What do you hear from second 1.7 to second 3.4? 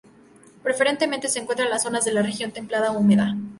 zonas de la región templado húmeda.